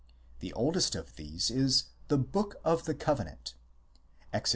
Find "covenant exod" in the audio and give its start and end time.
2.95-4.49